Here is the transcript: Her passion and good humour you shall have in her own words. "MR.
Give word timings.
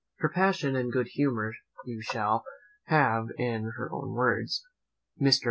Her 0.17 0.29
passion 0.29 0.75
and 0.75 0.91
good 0.91 1.09
humour 1.09 1.53
you 1.85 2.01
shall 2.01 2.43
have 2.85 3.27
in 3.37 3.73
her 3.77 3.91
own 3.93 4.13
words. 4.15 4.63
"MR. 5.21 5.37